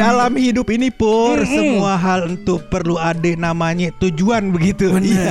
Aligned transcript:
Dalam 0.00 0.32
hidup 0.34 0.66
ini 0.72 0.88
pur 0.88 1.36
semua 1.44 1.92
hal 1.94 2.32
itu 2.32 2.56
perlu 2.72 2.96
ada 2.96 3.28
namanya 3.36 3.92
tujuan 4.00 4.48
begitu. 4.48 4.88
Iya. 4.96 5.28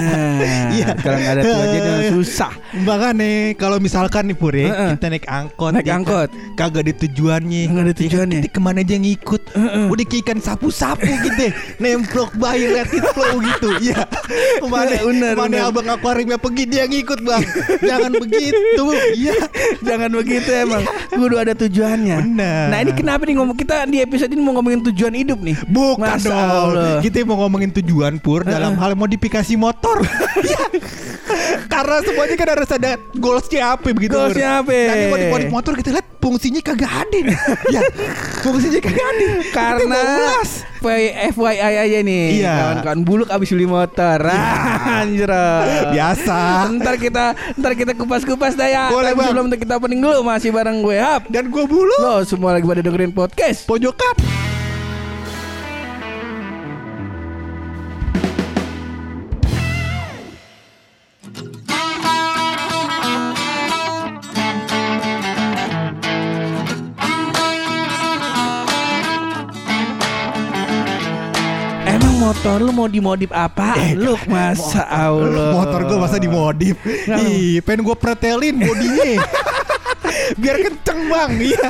Iya. 0.70 0.88
Kalau 1.02 1.18
nggak 1.18 1.34
ada 1.34 1.42
tujuan 1.42 1.68
jadi 1.74 1.92
susah. 2.14 2.52
Makanya 2.86 3.30
kalau 3.58 3.82
misalkan 3.82 4.30
nih 4.30 4.38
pur 4.38 4.54
ya, 4.54 4.70
Heeh. 4.70 4.90
kita 4.96 5.08
naik 5.10 5.26
angkot, 5.26 5.72
Naik 5.74 5.84
ya 5.84 5.90
kan, 5.90 5.98
angkot. 6.06 6.30
kagak 6.54 6.82
ada 6.86 6.94
tujuannya. 6.96 7.62
Nggak 7.66 7.82
ada 7.82 7.90
Ya 7.90 7.96
kan, 7.98 8.02
tujuannya. 8.06 8.40
Kita 8.40 8.50
ke 8.54 8.62
mana 8.62 8.80
aja 8.80 8.96
ngikut. 8.96 9.42
Udah 9.90 10.06
kayak 10.06 10.22
ikan 10.22 10.40
sapu-sapu 10.40 11.10
gitu, 11.26 11.46
nemplok 11.82 12.32
bayi 12.38 12.70
let 12.70 12.94
it 12.94 13.06
flow 13.12 13.42
gitu. 13.42 13.70
Iya. 13.82 14.06
Ke 14.62 14.68
mana, 14.70 14.94
Bener, 15.02 15.34
ke 15.34 15.40
mana 15.42 15.50
bener. 15.58 15.70
abang 15.74 15.88
akuariumnya 15.90 16.38
pergi 16.38 16.64
dia 16.70 16.86
ngikut 16.86 17.20
bang. 17.26 17.42
Jangan 17.82 18.12
begitu. 18.14 18.84
Iya. 19.18 19.36
Jangan 19.82 20.12
begitu 20.14 20.50
emang. 20.54 20.84
Kudu 21.10 21.36
ada 21.36 21.54
tujuannya. 21.58 22.16
Bener. 22.22 22.66
Nah 22.70 22.78
ini 22.84 22.92
kenapa 22.94 23.26
nih 23.26 23.36
ngomong 23.40 23.58
kita 23.58 23.90
di 23.90 23.98
episode 23.98 24.30
ini 24.30 24.42
mau 24.44 24.59
ngomongin 24.60 24.84
tujuan 24.92 25.14
hidup 25.16 25.40
nih? 25.40 25.56
Bukan 25.66 26.04
Masa 26.04 26.28
dong. 26.28 26.76
Allah. 26.76 27.00
Kita 27.00 27.24
mau 27.24 27.40
ngomongin 27.48 27.72
tujuan 27.80 28.20
pur 28.20 28.44
dalam 28.44 28.76
hal 28.76 28.94
modifikasi 28.94 29.56
motor. 29.56 30.04
Iya. 30.40 30.66
Karena 31.68 32.00
semuanya 32.02 32.36
kan 32.40 32.48
harus 32.50 32.70
ada 32.72 32.96
goalsnya 33.14 33.76
apa 33.76 33.92
begitu. 33.92 34.16
Goalsnya 34.16 34.64
apa? 34.64 34.72
Dan 34.72 34.98
modif 35.12 35.28
modif 35.30 35.50
motor 35.52 35.74
kita 35.76 35.90
lihat 35.94 36.08
fungsinya 36.18 36.62
kagak 36.64 36.90
ada 36.90 37.18
nih. 37.22 37.38
ya. 37.76 37.82
Fungsinya 38.42 38.80
kagak 38.82 39.04
ada. 39.04 39.28
Karena 39.52 40.00
FYI 41.36 41.76
aja 41.76 42.00
nih 42.00 42.24
Iya. 42.40 42.54
Kawan-kawan 42.56 43.00
buluk 43.04 43.30
abis 43.30 43.52
beli 43.52 43.68
motor 43.68 44.20
Anjir 45.00 45.32
Biasa. 45.92 46.72
Ntar 46.80 46.96
kita 46.96 47.26
Ntar 47.60 47.72
kita 47.76 47.92
kupas-kupas 48.00 48.56
dah 48.56 48.70
ya 48.72 48.84
Boleh, 48.88 49.12
Tapi 49.12 49.20
Bang. 49.20 49.28
sebelum 49.28 49.46
kita 49.60 49.74
opening 49.76 50.00
dulu 50.00 50.24
Masih 50.24 50.50
bareng 50.56 50.80
gue 50.80 50.98
Hap 50.98 51.28
Dan 51.28 51.52
gue 51.52 51.64
bulu 51.68 51.96
Lo 52.00 52.24
semua 52.24 52.56
lagi 52.56 52.66
pada 52.66 52.80
dengerin 52.80 53.12
podcast 53.12 53.68
pojokan. 53.68 54.16
Motor 72.50 72.66
lu 72.66 72.74
mau 72.74 72.90
dimodif 72.90 73.30
apa? 73.30 73.78
lu 73.94 74.18
masa 74.26 74.82
Allah 74.90 75.54
Motor 75.54 75.86
gue 75.86 75.98
masa 76.02 76.18
dimodif. 76.18 76.82
Ih, 77.06 77.62
pengen 77.62 77.86
gue 77.86 77.94
pretelin 77.94 78.58
bodinya. 78.58 79.22
Biar 80.34 80.58
kenceng 80.58 81.00
bang, 81.14 81.32
iya. 81.54 81.70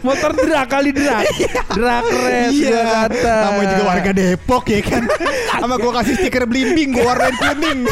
Motor 0.00 0.32
drag 0.40 0.68
kali 0.72 0.96
drag 0.96 1.28
Drag 1.68 2.04
race 2.08 2.64
Iya, 2.64 2.80
kata 2.80 3.34
namanya 3.44 3.66
juga 3.76 3.84
warga 3.84 4.10
Depok 4.16 4.64
ya 4.72 4.80
kan. 4.80 5.04
Sama 5.60 5.76
gue 5.76 5.92
kasih 5.92 6.14
stiker 6.16 6.48
belimbing, 6.48 6.96
gue 6.96 7.04
warnain 7.04 7.36
kuning. 7.36 7.84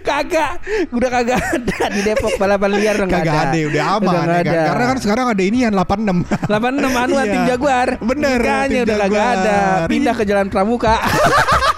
Kagak 0.00 0.52
Udah 0.90 1.08
kagak 1.10 1.38
ada 1.40 1.78
di 1.90 2.00
Depok 2.02 2.32
Balapan 2.36 2.70
liar 2.72 2.96
udah 2.98 3.08
Kagak 3.08 3.36
ada, 3.48 3.58
udah 3.64 3.84
aman 3.96 4.12
Udah 4.14 4.22
ya 4.22 4.42
kan. 4.42 4.52
ada. 4.52 4.60
Karena 4.68 4.84
kan 4.84 4.96
sekarang 5.00 5.26
ada 5.30 5.42
ini 5.42 5.58
yang 5.62 5.72
86. 5.72 6.48
86 6.48 7.02
anu 7.02 7.14
Iya. 7.22 7.24
tim 7.28 7.42
Jaguar. 7.46 7.88
Bener, 7.98 8.40
tim 8.68 8.82
udah 8.82 8.96
kagak 8.98 9.26
ada. 9.36 9.58
Pindah 9.86 10.14
ke 10.14 10.24
Jalan 10.24 10.48
Pramuka. 10.48 10.94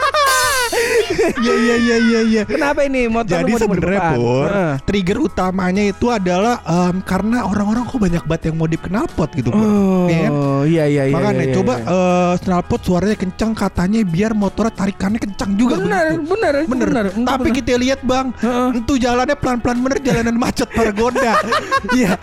Iya 1.24 1.54
iya 1.56 1.74
iya 1.76 1.96
iya 1.98 2.20
iya. 2.22 2.42
Kenapa 2.44 2.84
ini 2.84 3.08
motor 3.08 3.40
Jadi 3.40 3.52
sebenarnya 3.56 4.00
pur 4.12 4.48
Heeh. 4.48 4.72
trigger 4.84 5.18
utamanya 5.20 5.82
itu 5.84 6.06
adalah 6.08 6.60
em, 6.62 7.00
karena 7.00 7.44
orang-orang 7.44 7.82
kok 7.84 7.96
banyak 7.96 8.24
banget 8.24 8.42
yang 8.52 8.56
modif 8.56 8.80
knalpot 8.84 9.30
gitu 9.32 9.48
pur. 9.48 9.60
Oh, 9.60 10.06
Ya 10.06 10.28
kan? 10.28 10.32
iya 10.68 10.84
iya 10.86 11.02
iya. 11.08 11.14
Makanya 11.14 11.44
iya, 11.48 11.54
coba 11.54 11.74
iya. 11.80 11.88
eh, 11.88 12.34
knalpot 12.44 12.80
suaranya 12.82 13.16
kencang 13.16 13.52
katanya 13.52 13.98
biar 14.04 14.32
motornya 14.32 14.72
tarikannya 14.74 15.20
kencang 15.20 15.50
juga 15.54 15.78
bener, 15.78 16.06
begitu. 16.18 16.30
bener, 16.30 16.54
Bener. 16.66 16.88
bener. 16.90 17.04
Tapi 17.24 17.48
kita 17.52 17.76
lihat 17.76 18.00
bang, 18.04 18.26
Heeh. 18.36 18.68
itu 18.78 18.92
jalannya 18.96 19.36
pelan-pelan 19.36 19.78
bener 19.80 19.98
jalanan 20.02 20.36
macet 20.36 20.68
Margonda. 20.72 21.32
Iya. 21.94 22.16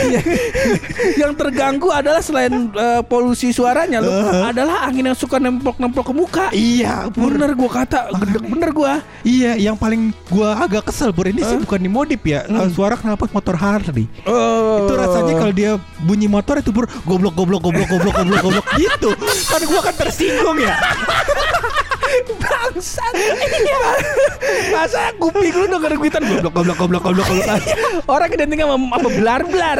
Iya. 0.00 0.20
yang 1.18 1.32
terganggu 1.34 1.90
adalah 1.90 2.22
selain 2.22 2.70
eh, 2.72 3.02
polusi 3.04 3.50
suaranya 3.50 3.98
lu 4.00 4.08
adalah 4.46 4.86
angin 4.86 5.10
yang 5.10 5.18
suka 5.18 5.36
nemplok-nemplok 5.36 6.06
ke 6.06 6.14
muka. 6.14 6.44
Iya, 6.52 7.10
pur. 7.12 7.34
Bener 7.34 7.52
gua 7.52 7.82
kata, 7.82 8.08
gedek 8.32 8.48
bener 8.48 8.70
gua. 8.72 8.92
Iya, 9.22 9.52
yang 9.60 9.76
paling 9.76 10.16
gua 10.32 10.56
agak 10.64 10.88
kesel 10.88 11.12
Pur 11.12 11.28
ini 11.28 11.44
sih 11.44 11.56
Hah? 11.56 11.62
bukan 11.62 11.78
dimodif 11.78 12.24
ya. 12.24 12.48
Eh, 12.48 12.68
suara 12.72 12.96
knalpot 12.96 13.28
motor 13.30 13.54
Harley. 13.60 14.08
Oh. 14.24 14.88
Itu 14.88 14.92
rasanya 14.96 15.32
kalau 15.36 15.52
dia 15.52 15.76
bunyi 16.02 16.26
motor 16.26 16.58
itu 16.58 16.72
pur 16.72 16.88
goblok 17.04 17.36
goblok 17.36 17.60
goblok 17.60 17.88
goblok 17.92 18.14
goblok 18.16 18.40
goblok 18.40 18.66
gitu. 18.80 19.10
Kan 19.52 19.60
gua 19.68 19.80
kan 19.84 19.94
tersinggung 20.00 20.58
ya. 20.58 20.72
bangsat. 22.32 23.14
Masa 24.68 25.12
kuping 25.16 25.54
lu 25.54 25.66
denger 25.68 25.92
guitar 25.98 26.22
goblok 26.22 26.52
goblok 26.52 26.76
goblok 26.76 27.02
goblok 27.02 27.26
goblok. 27.26 27.60
Orang 28.04 28.30
identiknya 28.30 28.66
sama, 28.66 28.86
sama 28.92 29.08
belar-belar. 29.10 29.78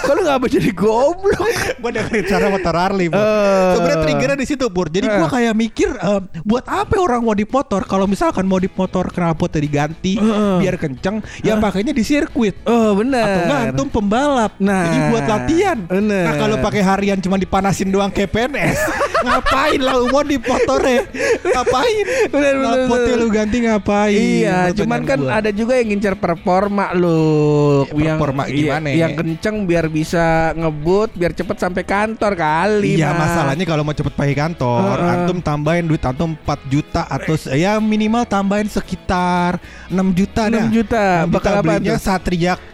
Kalau 0.00 0.20
nggak 0.22 0.36
apa 0.36 0.46
jadi 0.48 0.70
goblok. 0.72 1.50
gua 1.78 1.90
dengerin 1.90 2.24
suara 2.24 2.46
motor 2.48 2.74
Harley. 2.74 3.06
Eh. 3.06 3.70
Sebenarnya 3.74 3.98
triggernya 4.00 4.36
di 4.36 4.46
situ 4.46 4.64
Pur. 4.68 4.86
Jadi 4.86 5.06
gua 5.08 5.20
Eh. 5.22 5.30
kayak 5.32 5.54
mikir 5.54 5.90
eh, 5.92 6.20
buat 6.42 6.64
apa 6.64 6.94
orang 6.96 7.22
modif 7.22 7.48
motor 7.48 7.82
kalau 7.82 8.06
misalkan 8.06 8.44
modif 8.44 8.70
motor 8.72 9.08
knalpotnya 9.08 9.60
diganti 9.60 10.14
Eh. 10.16 10.56
biar 10.58 10.76
kenceng 10.76 11.20
ya 11.40 11.58
pakainya 11.58 11.90
di 11.90 12.02
sirkuit. 12.02 12.62
Oh 12.64 12.94
benar. 12.94 13.24
atau 13.24 13.40
enggak 13.42 13.60
antum 13.68 13.88
pembalap 13.88 14.52
Nah, 14.58 14.82
jadi 14.84 14.98
buat 15.08 15.24
latihan 15.24 15.78
bener. 15.82 16.24
nah 16.24 16.34
kalau 16.36 16.56
pakai 16.58 16.82
harian 16.82 17.18
cuma 17.18 17.36
dipanasin 17.36 17.88
doang 17.88 18.10
kayak 18.10 18.28
PNS 18.28 18.78
ngapain 19.24 19.78
lah 19.78 19.94
mau 20.04 20.20
di 20.20 20.36
motornya 20.36 21.06
ngapain 21.72 22.06
Bener, 22.32 22.54
bener, 22.60 22.80
bener. 22.88 23.16
lu 23.16 23.28
ganti 23.32 23.56
ngapain 23.64 24.12
Iya, 24.12 24.52
Pertanyaan 24.52 24.78
cuman 24.78 25.00
kan 25.08 25.18
gua. 25.18 25.30
ada 25.40 25.50
juga 25.50 25.72
yang 25.80 25.88
ngincar 25.92 26.14
performa 26.20 26.86
lu. 26.92 27.84
Ya, 27.96 28.14
performa 28.14 28.42
yang, 28.46 28.56
gimana 28.56 28.86
iya, 28.88 28.94
ya? 28.94 29.00
Yang 29.08 29.12
kenceng 29.24 29.56
biar 29.64 29.86
bisa 29.88 30.52
ngebut, 30.56 31.10
biar 31.16 31.32
cepet 31.32 31.56
sampai 31.58 31.82
kantor 31.82 32.32
kali. 32.36 33.00
Iya 33.00 33.10
Mas. 33.16 33.20
masalahnya 33.32 33.64
kalau 33.64 33.82
mau 33.82 33.94
cepet 33.96 34.14
pakai 34.14 34.36
kantor 34.36 34.96
Heeh. 35.00 35.12
Antum 35.16 35.38
tambahin 35.40 35.84
duit 35.88 36.02
antum 36.04 36.36
4 36.36 36.72
juta 36.72 37.02
Atau 37.08 37.34
ya 37.52 37.78
minimal 37.80 38.24
tambahin 38.28 38.68
sekitar 38.68 39.56
6 39.88 39.96
juta 40.18 40.42
6 40.48 40.52
dah 40.52 40.64
juta. 40.68 41.04
6 41.26 41.34
Bakal 41.34 41.52
apa 41.58 41.64
belinya 41.80 41.96
tuh? 41.96 42.04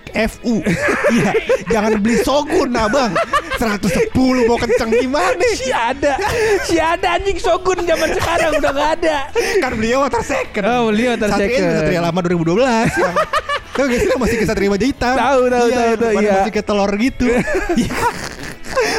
Satria 0.09 0.29
FU 0.29 0.55
Iya 1.13 1.31
Jangan 1.69 1.93
beli 2.01 2.17
Sogun 2.25 2.69
nah 2.73 2.89
bang. 2.89 3.13
110 3.59 4.15
mau 4.47 4.55
kenceng 4.55 4.91
gimana? 4.95 5.43
Si 5.59 5.69
ada, 5.75 6.15
si 6.63 6.79
ada 6.79 7.19
anjing 7.19 7.43
Shogun 7.43 7.83
zaman 7.83 8.15
sekarang 8.15 8.55
udah 8.55 8.71
gak 8.71 8.91
ada. 9.03 9.17
Kan 9.35 9.73
beliau 9.75 10.07
water 10.07 10.23
second. 10.23 10.63
Oh, 10.63 10.95
beliau 10.95 11.19
water 11.19 11.29
Satria 11.35 11.49
second. 11.51 11.67
juga 11.67 11.79
Satria 11.83 12.01
lama 12.07 12.19
2012 12.23 13.03
yang 13.03 13.15
Tahu 13.75 13.85
gak 13.87 13.99
sih 13.99 14.09
masih 14.15 14.37
ke 14.39 14.47
Satria 14.47 14.71
Baja 14.71 14.87
Hitam 14.87 15.15
Tahu, 15.15 15.41
tahu, 15.51 15.67
Iya, 15.71 15.77
tahu, 15.79 15.93
tahu, 15.99 16.13
iya. 16.23 16.33
Masih 16.39 16.53
ke 16.55 16.63
telur 16.63 16.91
gitu. 16.99 17.27
Iya 17.83 17.99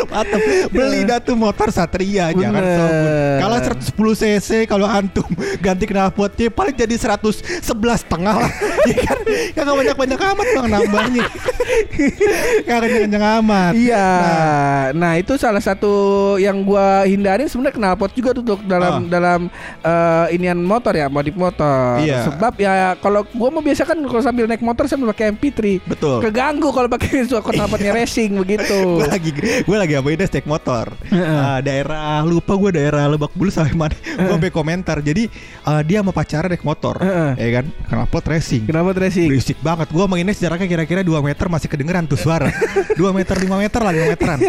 Mantap 0.06 0.40
Beli 0.69 1.00
dah 1.03 1.19
tuh 1.19 1.35
motor 1.35 1.69
Satria 1.69 2.31
Jangan 2.31 2.53
Bener. 2.56 2.78
Shogun 2.78 3.12
Kalau 3.40 3.57
110 3.59 4.22
cc 4.22 4.50
Kalau 4.66 4.85
antum 4.85 5.28
ganti 5.59 5.85
knalpotnya 5.85 6.47
Paling 6.50 6.75
jadi 6.75 6.95
111 6.95 7.63
setengah 7.97 8.35
lah 8.38 8.51
Ya 8.90 8.97
kan 9.00 9.17
Kagak 9.53 9.75
banyak-banyak 9.75 10.19
amat 10.19 10.47
bang 10.50 10.67
nambahnya 10.67 11.25
Kagak 12.67 12.90
kenceng 12.90 13.25
amat 13.41 13.73
Iya. 13.75 14.07
Nah. 14.09 14.84
Nah, 14.91 15.13
itu 15.16 15.34
salah 15.35 15.59
satu 15.59 15.91
yang 16.38 16.61
gua 16.61 17.03
hindarin 17.03 17.46
sebenarnya 17.46 17.78
knalpot 17.78 18.11
juga 18.11 18.31
tuh 18.31 18.44
dalam 18.61 18.90
Ah. 18.90 19.07
dalam 19.07 19.40
eh, 19.79 20.34
inian 20.34 20.57
motor 20.57 20.91
ya, 20.91 21.07
modif 21.07 21.34
motor. 21.34 21.99
Iya. 21.99 22.26
Sebab 22.26 22.53
ya 22.58 22.73
kalau 22.97 23.23
gua 23.29 23.49
mau 23.49 23.61
biasa 23.61 23.84
kan 23.84 23.97
kalau 23.99 24.20
sambil 24.20 24.46
naik 24.46 24.59
motor 24.59 24.85
sambil 24.85 25.09
pakai 25.09 25.31
MP3. 25.31 25.84
Betul 25.85 26.20
Keganggu 26.22 26.70
kalau 26.70 26.90
pakai 26.90 27.22
suara 27.29 27.43
knalpotnya 27.43 27.91
racing 27.93 28.37
begitu. 28.37 29.02
lagi 29.02 29.31
gue 29.69 29.77
lagi 29.77 29.93
apa 29.93 30.09
ini 30.09 30.25
naik 30.25 30.47
motor. 30.49 30.89
Ah, 31.13 31.61
daerah 31.61 32.25
lupa 32.25 32.57
gue 32.57 32.73
daerah 32.73 33.05
Lebak 33.05 33.37
Bulus 33.37 33.53
sampai 33.53 33.77
mana 33.77 33.93
gue 33.93 34.25
sampai 34.25 34.49
komentar 34.49 34.97
jadi 35.05 35.29
ah, 35.61 35.85
dia 35.85 36.01
sama 36.01 36.09
pacarnya 36.09 36.57
naik 36.57 36.66
motor. 36.66 36.97
Ya 37.37 37.61
kan? 37.61 37.66
Knalpot 37.85 38.25
racing 38.25 38.66
Knalpot 38.66 38.97
racing. 38.97 39.29
berisik 39.29 39.61
banget. 39.61 39.93
Gue 39.93 40.09
menginnya 40.09 40.33
jaraknya 40.33 40.66
kira-kira 40.66 41.05
2 41.05 41.13
meter 41.21 41.45
masih 41.45 41.69
kedengeran 41.69 42.09
tuh 42.09 42.17
suara. 42.17 42.49
2 42.97 42.97
meter 43.13 43.37
5 43.37 43.45
meter 43.45 43.79
lah 43.85 43.93
5 43.93 44.09
meteran. 44.17 44.39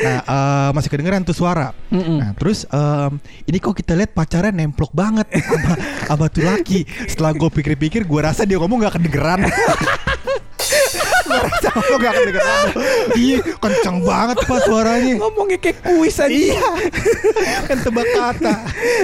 Nah 0.00 0.18
eh, 0.22 0.70
masih 0.70 0.88
kedengeran 0.94 1.26
tuh 1.26 1.34
suara. 1.34 1.74
Nah 1.90 2.30
terus 2.38 2.62
em, 2.70 3.18
ini 3.50 3.58
kok 3.58 3.74
kita 3.74 3.98
lihat 3.98 4.14
pacarnya 4.14 4.54
nemplok 4.54 4.94
banget 4.94 5.26
sama 5.34 5.74
sama 6.06 6.24
tuh 6.30 6.46
laki. 6.46 6.86
Setelah 7.10 7.34
gue 7.34 7.50
pikir-pikir 7.50 8.06
gue 8.06 8.20
rasa 8.22 8.46
dia 8.46 8.54
ngomong 8.62 8.86
gak 8.86 9.02
kedengeran 9.02 9.50
Suara 11.30 11.50
Samo 11.64 11.94
gak 11.96 12.12
kedengeran. 12.18 12.64
Iya, 13.14 13.38
kenceng 13.62 13.98
banget 14.02 14.36
pak 14.42 14.58
suaranya. 14.66 15.14
Ngomongnya 15.22 15.58
kayak 15.62 15.78
kuis 15.86 16.16
aja. 16.18 16.30
Iya, 16.30 16.70
kan 17.70 17.76
tebak 17.78 18.06
kata. 18.10 18.54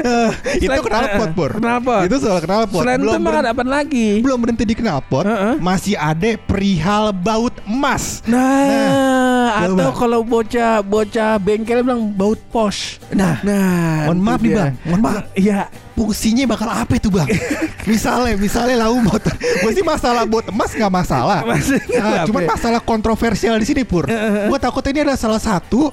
Eh, 0.02 0.30
itu 0.58 0.80
knalpot 0.82 1.30
pur. 1.32 1.50
Knalpot. 1.62 2.02
Itu 2.10 2.16
soal 2.18 2.42
knalpot. 2.42 2.82
Selain 2.82 2.98
itu 2.98 3.10
emang 3.14 3.34
ada 3.38 3.50
apa 3.54 3.62
lagi? 3.62 4.18
belum 4.20 4.42
berhenti 4.42 4.64
di 4.66 4.74
knalpot, 4.74 5.22
Heeh. 5.22 5.54
masih 5.62 5.94
ada 5.94 6.34
perihal 6.48 7.14
baut 7.14 7.54
emas. 7.68 8.24
Nah, 8.26 8.42
Nah, 8.66 9.35
atau 9.66 9.90
kalau 9.94 10.20
bocah 10.22 10.82
bocah 10.82 11.38
bengkel 11.38 11.82
bilang 11.82 12.10
baut 12.10 12.40
pos. 12.50 12.98
Nah, 13.14 13.38
Nah, 13.40 14.10
mohon 14.10 14.20
maaf 14.22 14.40
nih 14.42 14.52
bang, 14.54 14.72
mohon 14.86 15.00
maaf. 15.02 15.24
Iya. 15.36 15.70
Fungsinya 15.96 16.44
bakal 16.44 16.68
apa 16.68 17.00
itu 17.00 17.08
bang? 17.08 17.24
misalnya, 17.90 18.36
misalnya 18.36 18.84
lau 18.84 19.00
motor. 19.00 19.32
Gue 19.32 19.72
sih 19.72 19.80
masalah 19.80 20.28
buat 20.28 20.44
emas 20.52 20.76
nggak 20.76 20.92
masalah. 20.92 21.40
Nah, 21.40 22.28
cuman 22.28 22.42
ya? 22.44 22.48
masalah 22.52 22.80
kontroversial 22.84 23.56
di 23.56 23.64
sini 23.64 23.80
pur. 23.80 24.04
Heeh. 24.04 24.52
Gue 24.52 24.58
takut 24.60 24.84
ini 24.84 25.00
adalah 25.00 25.16
salah 25.16 25.40
satu 25.40 25.88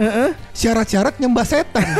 syarat-syarat 0.51 1.17
nyembah 1.19 1.45
setan. 1.47 1.87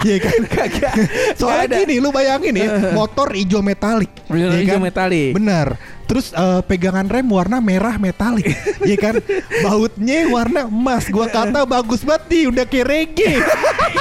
Iya 0.00 0.16
kan? 0.16 0.40
Kagak. 0.48 0.94
Soalnya 1.36 1.76
ada. 1.76 1.76
gini, 1.84 2.00
lu 2.00 2.08
bayangin 2.08 2.56
ya, 2.56 2.96
motor 2.96 3.36
hijau 3.36 3.60
metalik. 3.60 4.08
Ya 4.32 4.48
hijau 4.48 4.80
kan? 4.80 4.88
metalik. 4.88 5.36
Bener. 5.36 5.76
Terus 6.10 6.34
eh, 6.34 6.60
pegangan 6.66 7.06
rem 7.06 7.30
warna 7.30 7.62
merah 7.62 7.94
metalik, 7.94 8.50
Iya 8.88 8.98
kan? 8.98 9.14
Bautnya 9.62 10.26
warna 10.26 10.66
emas. 10.66 11.06
Gua 11.06 11.30
kata 11.30 11.62
bagus 11.62 12.02
banget 12.02 12.26
nih, 12.26 12.44
udah 12.50 12.64
kayak 12.66 12.86
reggae. 12.90 13.38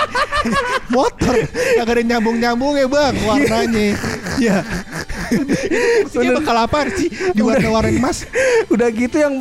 Motor 0.93 1.45
gak 1.53 1.85
ada 1.85 2.01
nyambung-nyambung 2.01 2.81
ya 2.81 2.89
bang 2.89 3.15
warnanya. 3.21 3.87
Ya. 4.41 4.65
Fungsinya 5.29 6.31
bakal 6.41 6.55
apa 6.57 6.77
sih 6.93 7.09
di 7.09 7.41
warna-warna 7.41 7.91
emas? 7.93 8.25
Udah 8.67 8.89
gitu 8.89 9.21
yang 9.21 9.33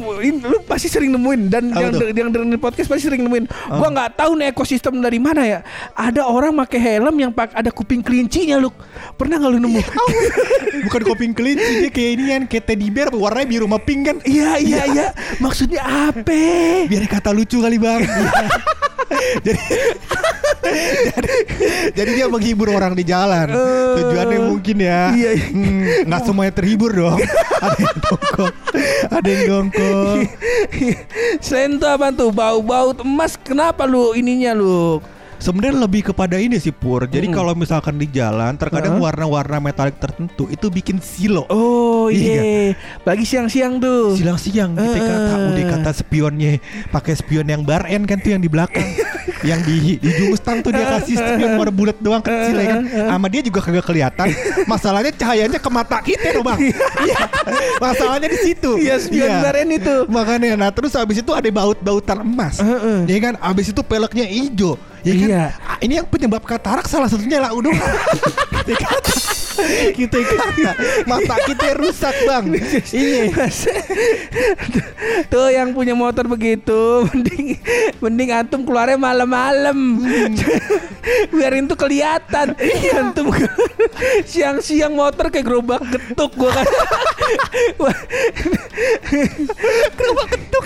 lu 0.44 0.58
pasti 0.64 0.86
sering 0.90 1.12
nemuin 1.14 1.40
dan 1.48 1.64
Apa 1.72 1.80
yang 1.80 1.92
tuh? 1.96 2.08
yang 2.12 2.28
dengerin 2.32 2.60
podcast 2.60 2.88
pasti 2.90 3.08
sering 3.08 3.24
nemuin. 3.24 3.44
Gua 3.72 3.88
nggak 3.88 4.18
tahu 4.18 4.38
nih 4.38 4.46
ekosistem 4.52 5.00
dari 5.00 5.18
mana 5.18 5.42
ya. 5.44 5.60
Ada 5.96 6.26
orang 6.26 6.54
pakai 6.66 6.80
helm 6.80 7.16
yang 7.18 7.30
pak 7.32 7.54
ada 7.54 7.70
kuping 7.72 8.04
kelincinya 8.04 8.60
lu. 8.60 8.70
Pernah 9.16 9.40
nggak 9.40 9.52
lu 9.56 9.58
nemu? 9.64 9.80
Bukan 10.88 11.02
koping 11.08 11.32
kelinci 11.32 11.86
dia 11.86 11.90
kayak 11.90 12.10
ini 12.18 12.24
kan 12.28 12.42
kayak 12.46 12.64
teddy 12.68 12.88
bear 12.92 13.08
warnanya 13.12 13.48
biru 13.48 13.66
sama 13.66 13.78
pink 13.82 14.00
kan. 14.08 14.16
Iya 14.24 14.60
iya 14.60 14.82
iya. 14.92 15.06
Maksudnya 15.40 15.82
apa? 15.82 16.42
Biar 16.86 17.04
kata 17.08 17.32
lucu 17.32 17.58
kali 17.60 17.76
bang. 17.80 18.02
jadi, 19.46 19.60
jadi 21.08 21.34
jadi 21.94 22.10
dia 22.14 22.26
menghibur 22.26 22.68
orang 22.68 22.92
di 22.92 23.04
jalan. 23.04 23.48
Eh. 23.50 23.94
Tujuannya 23.98 24.38
mungkin 24.40 24.76
ya. 24.78 25.02
Iya, 25.12 25.30
iya. 25.34 25.46
Hmm, 25.50 25.82
nggak 26.06 26.20
semuanya 26.24 26.52
terhibur 26.54 26.90
dong. 26.92 27.18
ada 27.66 27.78
yang 27.78 27.98
dongkol, 28.00 28.48
ada 29.10 29.28
yang 29.28 29.44
dongkol. 29.46 30.00
Selain 31.40 31.70
itu 31.74 31.86
apa 31.86 32.08
tuh? 32.10 32.30
Bau-bau 32.30 32.94
emas 33.02 33.34
kenapa 33.34 33.84
lu 33.84 34.14
ininya 34.14 34.54
lu? 34.54 35.02
Sebenarnya 35.38 35.86
lebih 35.86 36.10
kepada 36.10 36.34
ini 36.34 36.58
sih 36.58 36.74
Pur. 36.74 37.06
Jadi 37.06 37.30
Mm. 37.30 37.34
kalau 37.34 37.54
misalkan 37.54 37.94
di 37.94 38.10
jalan, 38.10 38.58
terkadang 38.58 38.98
Heeh. 38.98 39.06
warna-warna 39.06 39.62
metalik 39.62 39.94
tertentu 40.02 40.50
itu 40.50 40.66
bikin 40.66 40.98
silo. 40.98 41.46
Oh 41.46 42.10
Iya. 42.10 42.42
iya. 42.42 42.74
Bagi 43.06 43.22
siang-siang 43.22 43.78
tuh. 43.78 44.18
Silang-siang 44.18 44.74
kita 44.74 44.98
Eh, 44.98 45.06
kata 45.06 45.34
eh. 45.38 45.48
udah 45.54 45.64
kata 45.78 45.90
spionnya 45.94 46.58
pakai 46.90 47.14
spion 47.14 47.46
yang 47.46 47.62
bar 47.62 47.86
kan 47.86 48.18
tuh 48.18 48.34
yang 48.34 48.42
di 48.42 48.50
belakang 48.50 48.82
yang 49.44 49.60
di 49.62 49.98
di 49.98 50.08
ujung 50.08 50.34
stang 50.38 50.58
tuh 50.64 50.70
dia 50.74 50.86
kasih 50.98 51.14
spion 51.18 51.60
warna 51.60 51.72
bulat 51.72 51.96
doang 52.00 52.22
kecil 52.22 52.56
ya 52.56 52.66
kan? 52.76 52.80
Sama 53.14 53.26
dia 53.28 53.42
juga 53.44 53.60
kagak 53.62 53.84
kelihatan. 53.86 54.26
Masalahnya 54.64 55.12
cahayanya 55.14 55.58
ke 55.60 55.70
mata 55.70 55.98
kita 56.02 56.26
dong 56.34 56.44
bang. 56.46 56.58
Iya. 56.98 57.18
Masalahnya 57.78 58.28
di 58.28 58.38
situ. 58.42 58.70
Iya, 58.78 58.96
baren 59.42 59.68
itu. 59.70 59.94
makanya 60.08 60.56
nah 60.58 60.70
terus 60.72 60.92
habis 60.96 61.20
itu 61.20 61.30
ada 61.32 61.48
baut-bautan 61.48 62.24
emas. 62.24 62.58
Ya 63.06 63.18
kan? 63.20 63.34
Habis 63.38 63.70
itu 63.70 63.80
peleknya 63.84 64.26
hijau 64.28 64.76
ya 65.02 65.12
kan 65.14 65.28
Iya. 65.28 65.44
Ah, 65.60 65.76
ini 65.80 65.92
yang 65.96 66.06
penyebab 66.06 66.42
katarak 66.42 66.86
salah 66.86 67.06
satunya 67.06 67.38
lah 67.38 67.52
udah 67.52 67.70
kita 68.68 68.74
kata 68.78 69.12
kita 69.90 70.18
kata 70.22 70.70
mata 71.04 71.34
kita 71.44 71.74
rusak 71.74 72.14
bang 72.22 72.44
iya 72.94 73.26
Tuh 75.32 75.50
yang 75.50 75.74
punya 75.74 75.92
motor 75.92 76.24
begitu 76.24 76.78
mending 77.10 77.58
mending 77.98 78.30
antum 78.30 78.62
keluarnya 78.62 78.94
malam-malam. 78.94 79.98
Biarin 81.32 81.66
tuh 81.66 81.74
kelihatan. 81.74 82.54
Antum 82.94 83.32
siang-siang 84.24 84.94
motor 84.94 85.32
kayak 85.32 85.42
gerobak 85.42 85.82
getuk 85.90 86.30
gua 86.36 86.54
kan. 86.54 86.66
gerobak 89.96 90.26
getuk. 90.32 90.64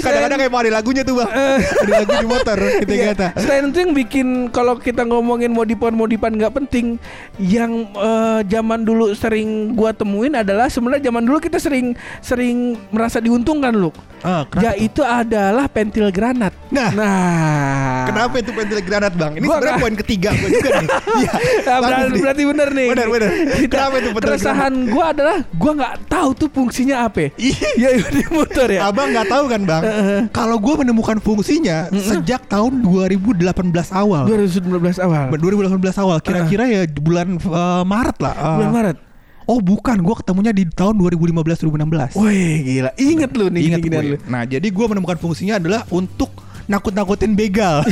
Kadang-kadang 0.00 0.38
kayak 0.40 0.52
mau 0.52 0.60
ada 0.62 0.72
lagunya 0.72 1.02
tuh 1.02 1.20
bang 1.20 1.30
Ada 1.60 1.92
lagu 2.04 2.12
di 2.16 2.28
motor 2.28 2.58
Kita 2.80 2.90
Iya. 2.90 3.06
kata 3.14 3.28
Selain 3.36 3.66
itu 3.66 3.78
yang 3.78 3.92
bikin 3.92 4.26
kalau 4.48 4.74
kita 4.74 5.02
ngomongin 5.02 5.50
modifan-modifan 5.50 6.34
nggak 6.34 6.54
penting, 6.56 6.96
yang 7.36 7.86
eh, 7.90 8.40
zaman 8.46 8.80
dulu 8.80 9.12
sering 9.12 9.72
gua 9.72 9.90
temuin 9.90 10.34
adalah 10.34 10.66
sebenarnya 10.66 11.06
zaman 11.06 11.22
dulu 11.22 11.38
kita 11.38 11.56
sering 11.56 11.92
sering 12.20 12.58
merasa 12.90 13.18
diuntungkan 13.18 13.72
loh. 13.72 13.92
ah, 14.20 14.44
tuh? 14.44 14.60
Yaitu 14.60 15.00
adalah 15.00 15.64
pentil 15.64 16.10
granat. 16.10 16.52
Nah. 16.68 16.92
nah. 16.92 18.04
Kenapa 18.04 18.36
itu 18.36 18.52
pentil 18.52 18.78
granat 18.80 19.12
bang? 19.12 19.32
Ini 19.34 19.44
Gua 19.44 19.56
sebenarnya 19.56 19.80
poin 19.80 19.96
ketiga 19.96 20.28
gue 20.32 20.50
juga 20.50 20.70
nih 20.76 20.88
Iya 21.20 21.32
Ah, 21.66 21.78
bagus 21.78 21.88
berarti, 21.88 22.12
nih. 22.12 22.20
berarti 22.20 22.42
bener 22.44 22.68
nih. 22.70 22.88
Bener, 22.92 23.06
bener. 23.08 23.30
Kita- 23.64 23.76
Kenapa 23.80 23.94
itu 23.96 24.08
pentil 24.10 24.28
Keresahan 24.28 24.72
gua 24.86 25.04
adalah 25.10 25.36
gua 25.54 25.72
nggak 25.74 25.94
tahu 26.06 26.28
tuh 26.36 26.48
fungsinya 26.50 26.96
apa. 27.02 27.32
Iya. 27.34 27.68
Ya 27.80 27.88
di 27.96 28.24
motor 28.28 28.68
ya. 28.68 28.80
Abang 28.86 29.08
nggak 29.08 29.24
tahu 29.26 29.44
kan 29.48 29.60
bang 29.64 29.82
Kalau 30.30 30.60
gue 30.60 30.74
menemukan 30.76 31.16
fungsinya 31.16 31.88
Sejak 31.90 32.44
tahun 32.44 32.84
2018 33.20 33.92
awal 33.92 34.24
2019 34.26 34.98
awal. 34.98 35.24
2018 35.30 36.02
awal 36.02 36.16
Kira-kira 36.18 36.64
ya 36.64 36.82
bulan 36.90 37.36
eh, 37.36 37.84
Maret 37.84 38.16
lah 38.18 38.34
Eh, 38.34 38.54
Bulan 38.56 38.72
Maret. 38.72 38.96
Oh 39.44 39.58
bukan 39.58 39.98
Gue 39.98 40.14
ketemunya 40.14 40.50
di 40.50 40.64
tahun 40.64 40.94
2015-2016 40.96 42.16
Wih 42.16 42.54
gila. 42.62 42.90
Ingat 42.94 43.30
lu 43.34 43.46
nih 43.48 43.60
Ingat 43.66 43.78
gini-ginian 43.78 44.02
gue. 44.04 44.12
lu. 44.14 44.18
Nah, 44.26 44.42
jadi 44.44 44.62
gue 44.64 44.86
menemukan 44.86 45.16
fungsinya 45.16 45.58
adalah 45.58 45.82
untuk 45.90 46.30
nakut-nakutin 46.64 47.34
begal. 47.34 47.82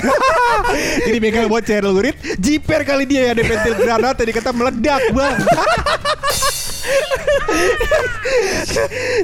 jadi 1.07 1.19
begal 1.19 1.51
bocor 1.51 1.83
lurit, 1.83 2.15
jiper 2.39 2.87
kali 2.87 3.11
dia 3.11 3.27
ya 3.27 3.35
ada 3.35 3.43
pentil 3.43 3.75
granat 3.75 4.15
tadi 4.15 4.31
kata 4.31 4.55
meledak, 4.55 5.03
Bang. 5.11 5.35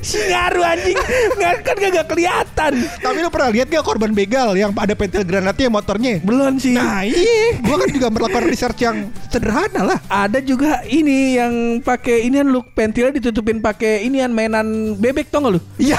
Si 0.01 0.19
ngaruh 0.31 0.65
anjing 0.65 0.99
nggak 1.39 1.55
kan 1.65 1.77
gak 1.77 2.09
kelihatan. 2.09 2.73
Tapi 3.01 3.17
lu 3.21 3.29
pernah 3.31 3.51
lihat 3.53 3.67
gak 3.71 3.85
korban 3.85 4.11
begal 4.13 4.57
yang 4.57 4.73
ada 4.75 4.95
pentil 4.97 5.23
granatnya 5.23 5.69
motornya? 5.71 6.19
Belum 6.25 6.57
sih. 6.59 6.75
Nah, 6.75 7.05
iya, 7.05 7.61
gue 7.61 7.77
kan 7.77 7.89
juga 7.91 8.09
melakukan 8.11 8.45
research 8.49 8.79
yang 8.83 8.97
sederhana 9.31 9.83
lah. 9.95 9.99
ada 10.09 10.39
juga 10.39 10.83
ini 10.87 11.39
yang 11.39 11.83
pakai 11.83 12.27
inian 12.27 12.49
lu 12.49 12.63
pentilnya 12.63 13.15
ditutupin 13.19 13.59
pakai 13.59 14.07
inian 14.07 14.31
mainan 14.31 14.97
bebek 14.99 15.31
tau 15.31 15.45
gak 15.45 15.53
lu? 15.59 15.61
Iya, 15.79 15.99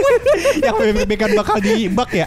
yang 0.66 0.74
bebek-bebekan 0.78 1.30
bakal 1.36 1.56
di 1.60 1.90
bak 1.90 2.10
ya. 2.14 2.26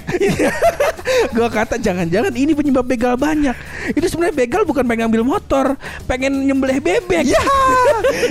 Gua 1.36 1.50
kata 1.52 1.76
jangan-jangan 1.80 2.34
ini 2.34 2.56
penyebab 2.56 2.86
begal 2.88 3.20
banyak. 3.20 3.56
Itu 3.94 4.08
sebenarnya 4.08 4.36
begal 4.36 4.64
bukan 4.64 4.88
pengen 4.88 5.08
ngambil 5.08 5.24
motor, 5.24 5.66
pengen 6.08 6.48
nyembelih 6.48 6.80
bebek. 6.80 7.28
Iya, 7.28 7.44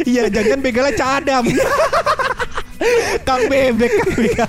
iya, 0.09 0.23
jangan 0.33 0.59
begalnya 0.61 0.95
cadam. 0.97 1.45
Kang 3.23 3.47
bebek, 3.47 3.93
begal. 4.13 4.49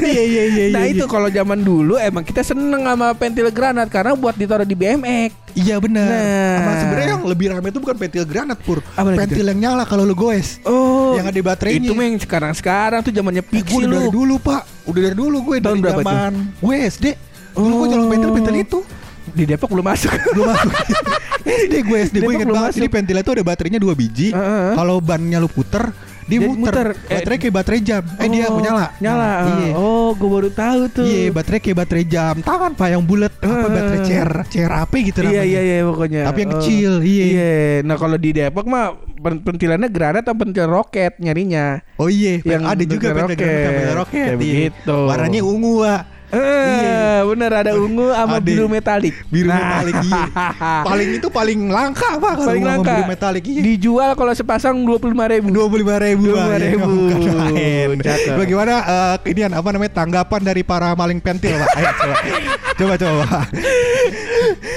Iya, 0.00 0.22
iya, 0.22 0.42
iya. 0.46 0.64
Nah 0.70 0.84
iya, 0.86 0.94
itu 0.94 1.04
kalau 1.04 1.28
zaman 1.28 1.60
dulu 1.60 1.98
emang 1.98 2.22
kita 2.22 2.40
seneng 2.40 2.84
sama 2.84 3.12
pentil 3.12 3.50
granat 3.50 3.88
karena 3.90 4.14
buat 4.14 4.34
ditaruh 4.34 4.64
di 4.64 4.74
BMX. 4.74 5.32
Iya 5.54 5.78
benar. 5.78 6.06
Nah. 6.06 6.56
Sama 6.58 6.72
sebenarnya 6.82 7.08
yang 7.14 7.24
lebih 7.24 7.46
ramai 7.50 7.70
itu 7.70 7.78
bukan 7.78 7.96
pentil 7.96 8.24
granat 8.26 8.58
pur. 8.58 8.82
Apa 8.94 9.14
pentil 9.14 9.46
yang 9.46 9.58
nyala 9.60 9.84
kalau 9.86 10.02
lu 10.02 10.14
goes. 10.14 10.58
Oh, 10.66 11.14
Yang 11.14 11.26
ada 11.30 11.40
baterainya. 11.46 11.86
Itu 11.86 11.94
yang 11.94 12.18
sekarang-sekarang 12.18 13.00
tuh 13.02 13.12
zamannya 13.14 13.42
Pixie 13.42 13.70
gue 13.70 13.78
udah 13.86 13.90
dari 13.90 14.08
lu. 14.10 14.12
dulu 14.12 14.34
pak. 14.42 14.62
Udah 14.84 15.00
dari 15.00 15.16
dulu 15.16 15.36
gue 15.46 15.56
Tahun 15.62 15.78
dari 15.78 15.82
berapa 15.82 16.00
zaman 16.02 16.32
gue 16.58 16.74
SD. 16.90 17.06
Dulu 17.54 17.72
gue 17.78 17.86
nyolong 17.90 18.08
pentil 18.10 18.30
pentil 18.34 18.56
itu. 18.58 18.78
Di 19.24 19.44
Depok 19.46 19.70
belum 19.72 19.86
masuk. 19.86 20.10
Belum 20.34 20.46
masuk. 20.50 20.72
SD 21.64 21.74
gue 21.82 21.98
SD 22.08 22.16
gue 22.18 22.32
inget 22.34 22.48
banget. 22.50 22.66
masuk. 22.70 22.78
Jadi 22.78 22.88
pentilnya 22.90 23.22
itu 23.22 23.32
ada 23.32 23.44
baterainya 23.46 23.80
dua 23.80 23.94
biji. 23.94 24.28
Kalau 24.74 24.96
bannya 24.98 25.38
lu 25.38 25.46
puter, 25.46 25.90
dia 26.24 26.38
Dia 26.38 26.48
muter. 26.48 26.56
muter. 26.56 26.88
Eh, 27.04 27.14
Baterai 27.14 27.36
kayak 27.38 27.54
baterai 27.54 27.80
jam. 27.80 28.02
Eh 28.16 28.28
dia 28.28 28.44
Oh, 28.46 28.58
nyala. 28.58 28.86
Nyala. 28.96 29.30
Nah, 29.38 29.56
iya. 29.58 29.72
Oh, 29.74 30.10
gue 30.12 30.28
baru 30.28 30.50
tahu 30.50 30.80
tuh. 30.90 31.04
Iya, 31.04 31.28
baterai 31.30 31.60
kayak 31.60 31.78
baterai 31.78 32.04
jam 32.04 32.34
tangan 32.38 32.72
pak 32.72 32.88
yang 32.88 33.02
bulat. 33.02 33.32
Apa 33.36 33.52
Eh. 33.60 33.70
baterai 33.70 34.00
CR 34.02 34.30
CRAP 34.46 34.92
gitu 35.02 35.18
Iya 35.20 35.28
namanya. 35.30 35.44
iya 35.44 35.60
iya 35.60 35.76
pokoknya. 35.82 36.22
Tapi 36.24 36.38
yang 36.38 36.48
Oh. 36.48 36.54
kecil, 36.56 36.92
iya. 37.02 37.24
Iya. 37.24 37.50
Nah 37.82 37.96
kalau 37.96 38.16
di 38.16 38.30
Depok 38.30 38.64
mah 38.64 38.86
pen- 39.16 39.40
pentilannya 39.40 39.88
granat 39.88 40.22
atau 40.22 40.32
pentil 40.34 40.66
roket 40.66 41.12
nyarinya. 41.18 41.80
Oh 41.96 42.06
iya, 42.06 42.40
Yang 42.40 42.62
ada 42.64 42.82
juga 42.84 43.06
pentil 43.10 43.24
roket. 43.36 43.64
pentil 43.64 43.92
roket. 43.94 44.12
Kayak 44.14 44.34
iya. 44.34 44.40
begitu. 44.70 44.96
Warnanya 45.04 45.40
ungu, 45.42 45.72
Pak. 45.80 46.02
Eh, 46.34 47.18
bener 47.24 47.50
ada 47.54 47.72
ungu 47.74 48.10
sama 48.10 48.36
Ada. 48.36 48.44
biru 48.44 48.66
metalik. 48.66 49.14
Biru 49.26 49.46
Nah. 49.46 49.56
metalik 49.56 49.94
iya. 50.00 50.22
Paling 50.88 51.08
itu 51.14 51.28
paling 51.28 51.60
langka 51.68 52.10
pak 52.16 52.32
kalau 52.34 52.48
Paling 52.50 52.64
langka. 52.64 52.90
biru 52.92 53.04
metalik 53.06 53.42
iya. 53.44 53.60
Dijual 53.62 54.10
kalau 54.12 54.32
sepasang 54.32 54.74
dua 54.78 54.98
puluh 54.98 55.12
lima 55.12 55.26
ribu. 55.28 55.46
dua 55.48 55.66
puluh 55.66 55.82
lima 55.82 55.96
ribu, 55.96 56.24
Pak. 56.28 56.46
25.000. 56.58 56.58
Ya, 56.58 57.14
nggak 57.14 57.36
lain. 57.36 57.88
Cakep. 58.00 58.34
Bagaimana 58.36 58.74
eh, 58.82 59.30
ini 59.30 59.40
apa 59.46 59.68
namanya 59.70 59.92
tanggapan 59.94 60.40
dari 60.42 60.62
para 60.62 60.90
maling 60.92 61.18
pentil 61.18 61.54
pak? 61.54 61.68
Ayo 61.72 61.90
coba, 61.94 62.14
coba 62.80 62.94
coba. 62.96 63.26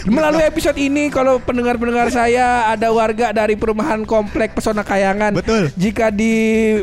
Melalui 0.06 0.44
episode 0.44 0.78
ini 0.78 1.10
kalau 1.10 1.38
pendengar-pendengar 1.38 2.08
saya 2.10 2.70
ada 2.70 2.88
warga 2.90 3.32
dari 3.32 3.54
perumahan 3.54 4.04
komplek 4.04 4.54
Pesona 4.54 4.82
Kayangan. 4.82 5.36
Betul. 5.36 5.68
Jika 5.74 6.10
di 6.10 6.34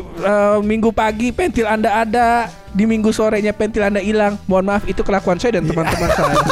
eh, 0.01 0.57
minggu 0.61 0.91
pagi 0.91 1.31
pentil 1.31 1.65
Anda 1.65 2.03
ada, 2.03 2.27
di 2.75 2.83
minggu 2.83 3.09
sorenya 3.09 3.51
pentil 3.51 3.81
Anda 3.81 3.99
hilang, 3.99 4.35
mohon 4.45 4.67
maaf 4.67 4.83
itu 4.83 4.99
kelakuan 4.99 5.39
saya 5.39 5.57
dan 5.57 5.65
teman-teman 5.65 6.11
saya. 6.11 6.35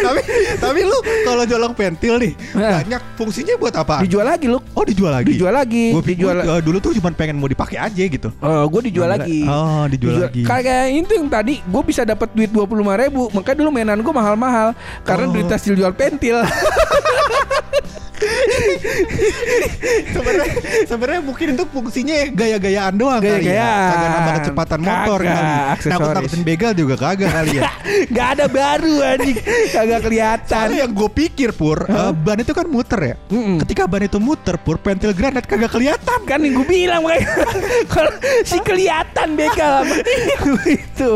tapi 0.00 0.20
tapi 0.56 0.80
lu 0.82 0.94
kalau 1.22 1.44
jolong 1.44 1.72
pentil 1.72 2.16
nih 2.16 2.32
Nah. 2.52 2.80
banyak 2.80 3.02
fungsinya 3.14 3.54
buat 3.56 3.74
apa? 3.74 4.00
Dijual 4.00 4.26
lagi 4.26 4.46
lu. 4.46 4.58
Oh 4.72 4.82
dijual 4.82 5.12
lagi. 5.12 5.34
Dijual 5.34 5.52
lagi. 5.52 5.92
Gua 5.92 6.02
dijual. 6.02 6.36
eh, 6.40 6.60
dulu 6.62 6.78
tuh 6.78 6.92
cuma 6.94 7.12
pengen 7.12 7.36
mau 7.36 7.46
dipakai 7.46 7.76
aja 7.76 8.02
gitu. 8.02 8.32
Oh, 8.38 8.64
gue 8.66 8.88
dijual 8.88 9.08
Dijual- 9.08 9.20
lagi. 9.20 9.38
Oh, 9.44 9.84
dijual 9.86 10.16
lagi. 10.24 10.42
Kayak 10.42 10.82
itu 10.88 11.12
yang 11.14 11.28
tadi 11.28 11.54
gue 11.60 11.82
bisa 11.82 12.02
dapat 12.02 12.32
duit 12.32 12.48
dua 12.48 12.64
puluh 12.64 12.82
ribu, 12.86 13.28
makanya 13.30 13.56
dulu 13.60 13.70
mainan 13.70 14.00
gue 14.00 14.14
mahal-mahal 14.14 14.72
karena 15.02 15.26
Oh. 15.28 15.32
duit 15.32 15.46
hasil 15.46 15.74
jual 15.74 15.92
pentil. 15.92 16.40
Sebenarnya 20.10 20.52
sebenarnya 20.86 21.20
mungkin 21.22 21.46
itu 21.54 21.64
fungsinya 21.66 22.16
gaya-gayaan 22.32 22.94
doang 22.94 23.20
kali 23.20 23.46
ya. 23.46 23.72
Kagak 23.90 24.08
nambah 24.10 24.34
kecepatan 24.40 24.80
motor 24.80 25.18
Kagak, 25.20 25.34
kali. 25.34 25.90
Nakut-nakutin 25.90 26.42
begal 26.42 26.72
juga 26.74 26.94
kagak 26.96 27.30
kali 27.30 27.52
ya. 27.58 27.70
Gak 28.16 28.28
ada 28.38 28.46
baru 28.46 28.94
anjing, 29.02 29.36
kagak 29.70 30.00
kelihatan. 30.02 30.46
Soalnya 30.48 30.78
yang 30.84 30.92
gue 30.92 31.10
pikir 31.10 31.50
pur, 31.52 31.84
eh, 31.84 32.12
ban 32.12 32.38
itu 32.38 32.52
kan 32.52 32.66
muter 32.66 33.00
ya. 33.00 33.14
Mm-mm. 33.28 33.56
Ketika 33.64 33.84
ban 33.84 34.02
itu 34.02 34.18
muter 34.18 34.56
pur, 34.56 34.76
pentil 34.78 35.12
granat 35.12 35.44
kagak 35.44 35.70
kelihatan. 35.70 36.18
kan 36.22 36.38
yang 36.38 36.54
gue 36.56 36.66
bilang 36.68 37.02
makanya 37.02 37.26
kalau 37.92 38.12
si 38.42 38.56
kelihatan 38.60 39.34
begal 39.34 39.82
itu 40.78 41.10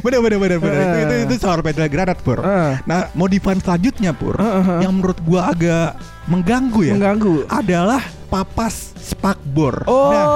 bener 0.00 0.18
bener 0.18 0.38
bener 0.38 0.58
bener. 0.58 0.82
itu, 0.82 0.98
itu 0.98 1.14
itu 1.26 1.34
soal 1.38 1.60
pentil 1.60 1.86
granat 1.86 2.18
pur. 2.18 2.40
Eh. 2.40 2.74
Nah 2.84 3.10
modifan 3.14 3.58
selanjutnya 3.58 4.10
pur, 4.12 4.34
Eh, 4.34 4.42
eh, 4.42 4.58
eh. 4.58 4.78
yang 4.82 4.92
menurut 4.92 5.18
gue 5.18 5.40
agak 5.40 5.97
mengganggu 6.28 6.80
ya, 6.84 6.94
mengganggu. 6.96 7.48
adalah 7.48 8.02
papas 8.28 8.97
spakbor. 9.08 9.82
Nah, 9.84 10.26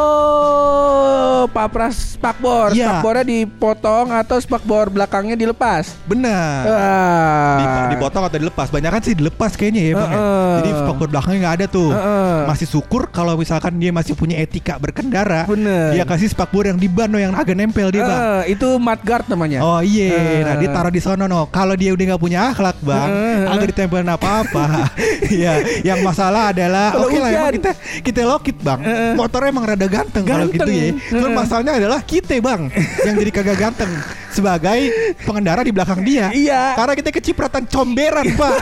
Oh, 1.34 1.48
papras 1.48 2.14
spakbor. 2.14 2.70
Iya. 2.70 2.86
Spakbornya 2.92 3.24
dipotong 3.26 4.12
atau 4.12 4.38
spakbor 4.38 4.88
belakangnya 4.88 5.34
dilepas. 5.34 5.98
benar. 6.04 6.62
Ah. 6.64 7.58
Dip- 7.58 7.90
dipotong 7.92 8.22
atau 8.22 8.38
dilepas 8.38 8.68
banyak 8.68 8.90
kan 8.90 9.02
sih 9.02 9.12
dilepas 9.12 9.52
kayaknya 9.52 9.82
ya 9.82 9.94
bang 9.96 10.10
ya. 10.10 10.16
Heeh. 10.16 10.52
jadi 10.54 10.70
spakbor 10.76 11.08
belakangnya 11.08 11.38
nggak 11.40 11.56
ada 11.56 11.66
tuh 11.68 11.90
Heeh. 11.90 12.36
masih 12.46 12.66
syukur 12.68 13.02
kalau 13.08 13.34
misalkan 13.34 13.74
dia 13.74 13.90
masih 13.90 14.12
punya 14.12 14.36
etika 14.36 14.76
berkendara 14.76 15.44
Bener. 15.44 15.92
dia 15.92 16.04
kasih 16.04 16.28
spakbor 16.28 16.64
yang 16.64 16.76
di 16.76 16.86
ban 16.86 17.06
no, 17.06 17.16
yang 17.16 17.32
agak 17.32 17.54
nempel 17.54 17.88
dia 17.88 18.02
bang 18.02 18.20
Eh, 18.22 18.54
itu 18.54 18.68
mudguard 18.76 19.26
namanya. 19.26 19.58
Oh 19.60 19.80
iya, 19.80 20.14
Eh. 20.14 20.40
nah 20.42 20.54
dia 20.54 20.70
taruh 20.70 20.90
di 20.90 21.00
sono 21.00 21.26
no. 21.26 21.48
Kalau 21.48 21.74
dia 21.74 21.90
udah 21.90 22.04
nggak 22.06 22.22
punya 22.22 22.50
akhlak 22.50 22.76
bang, 22.80 23.08
Eh. 23.08 23.44
agak 23.48 23.66
ditempelin 23.68 24.08
apa-apa. 24.08 24.64
Iya, 25.32 25.52
yang 25.82 26.00
masalah 26.02 26.52
adalah 26.52 26.92
oke 26.94 27.08
lah 27.14 27.30
emang 27.30 27.48
hujan. 27.48 27.52
kita 27.56 27.70
kita 28.04 28.20
lokit 28.22 28.56
bang. 28.62 28.80
Eh. 28.80 29.12
Motornya 29.14 29.50
emang 29.50 29.66
rada 29.66 29.84
ganteng, 29.84 30.22
kalau 30.22 30.46
Ganteng. 30.46 30.56
gitu 30.56 30.70
ya. 30.70 30.88
Cuma 31.10 31.28
Eh. 31.28 31.34
masalahnya 31.34 31.72
adalah 31.76 32.00
kita 32.00 32.38
bang 32.38 32.70
yang 33.02 33.14
jadi 33.18 33.30
kagak 33.30 33.58
ganteng 33.58 33.90
sebagai 34.30 34.78
pengendara 35.22 35.60
di 35.60 35.70
belakang 35.70 36.00
dia. 36.00 36.30
Iya. 36.30 36.72
Karena 36.72 36.94
kita 36.94 37.10
kecipratan 37.10 37.66
comberan 37.66 38.24
pak. 38.32 38.54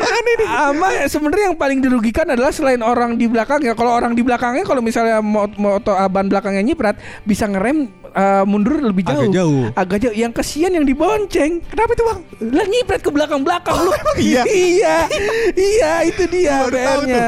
Aneh 0.00 0.34
nih. 0.38 0.48
Ama 0.48 0.88
sebenarnya 1.06 1.50
yang 1.50 1.58
paling 1.58 1.82
dirugikan 1.82 2.26
adalah 2.28 2.54
selain 2.54 2.80
orang 2.80 3.16
di 3.16 3.26
belakangnya. 3.26 3.74
Kalau 3.74 3.90
orang 3.90 4.14
di 4.14 4.22
belakangnya 4.22 4.62
kalau 4.62 4.78
misalnya 4.78 5.18
mot- 5.18 5.56
motor 5.56 5.92
ah, 5.92 6.06
ban 6.06 6.30
belakangnya 6.30 6.62
nyiprat 6.62 6.94
bisa 7.24 7.44
ngerem 7.44 7.90
eh, 8.14 8.44
mundur 8.46 8.78
lebih 8.78 9.02
jauh. 9.04 9.26
Agak 9.26 9.34
jauh. 9.34 9.62
Agak 9.74 9.98
jauh. 10.06 10.14
Yang 10.14 10.32
kesian 10.40 10.72
yang 10.72 10.86
dibonceng. 10.86 11.60
Kenapa 11.66 11.90
itu 11.92 12.02
bang? 12.06 12.20
Lah 12.54 12.66
nyiprat 12.66 13.00
ke 13.02 13.10
belakang-belakang 13.10 13.76
lu. 13.82 13.90
iya? 14.18 14.42
iya. 14.70 14.96
Iya, 15.54 15.92
itu 16.06 16.22
dia 16.30 16.50
Gua 16.54 16.70
baru 16.70 16.76
tahu 16.78 17.00
PR-nya. 17.02 17.24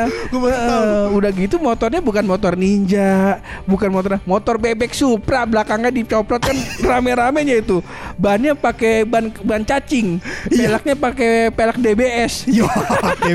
Eh, 0.46 1.04
udah 1.16 1.30
gitu 1.34 1.56
motornya 1.58 2.00
bukan 2.00 2.24
motor 2.24 2.52
ninja, 2.54 3.40
bukan 3.66 3.90
motor 3.90 4.10
motor 4.24 4.54
bebek 4.56 4.92
Supra 4.96 5.44
belakangnya 5.44 5.90
dicoprot 5.92 6.40
kan 6.40 6.56
rame-ramenya 6.80 7.60
itu. 7.60 7.82
Bannya 8.16 8.54
pakai 8.56 9.04
ban 9.04 9.28
ban 9.42 9.62
cacing. 9.66 10.22
Iya. 10.48 10.72
Pelaknya 10.72 10.94
pakai 10.96 11.32
pelak 11.52 11.76
DBS. 11.80 12.46
Yo, 12.48 12.66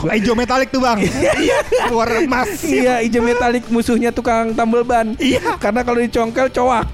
gua. 0.00 0.14
Hijau 0.16 0.34
metalik 0.34 0.68
tuh 0.72 0.80
bang. 0.82 0.98
Iya. 1.04 1.58
Warna 1.90 2.18
emas. 2.24 2.50
Iya, 2.64 3.04
hijau 3.04 3.22
metalik 3.22 3.64
musuhnya 3.68 4.10
tukang 4.10 4.56
tambal 4.56 4.82
ban. 4.82 5.14
Iya. 5.20 5.58
Karena 5.60 5.84
kalau 5.84 5.98
dicongkel 6.00 6.53
cowak. 6.54 6.86